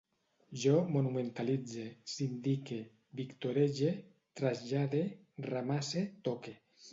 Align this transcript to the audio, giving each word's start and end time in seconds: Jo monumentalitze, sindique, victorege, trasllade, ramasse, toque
Jo 0.61 0.71
monumentalitze, 0.93 1.83
sindique, 2.13 2.79
victorege, 3.19 3.91
trasllade, 4.41 5.03
ramasse, 5.51 6.05
toque 6.31 6.57